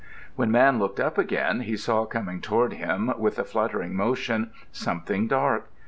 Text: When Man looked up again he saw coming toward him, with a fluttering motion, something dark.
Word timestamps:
When 0.35 0.49
Man 0.49 0.79
looked 0.79 0.99
up 0.99 1.19
again 1.19 1.59
he 1.59 1.77
saw 1.77 2.05
coming 2.07 2.41
toward 2.41 2.73
him, 2.73 3.13
with 3.19 3.37
a 3.37 3.43
fluttering 3.43 3.93
motion, 3.95 4.49
something 4.71 5.27
dark. 5.27 5.69